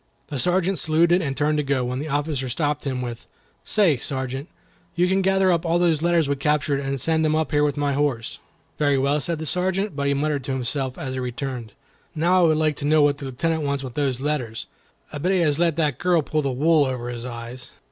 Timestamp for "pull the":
16.23-16.51